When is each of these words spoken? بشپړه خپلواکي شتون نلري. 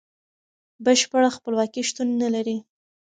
بشپړه 0.83 1.29
خپلواکي 1.37 1.81
شتون 1.89 2.07
نلري. 2.21 2.57